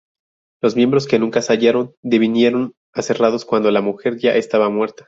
Los 0.63 0.75
miembros 0.75 1.05
que 1.05 1.19
nunca 1.19 1.43
se 1.43 1.53
hallaron 1.53 1.93
devinieron 2.01 2.73
aserrados 2.91 3.45
cuando 3.45 3.69
la 3.69 3.81
mujer 3.81 4.17
ya 4.17 4.33
estaba 4.35 4.67
muerta. 4.71 4.99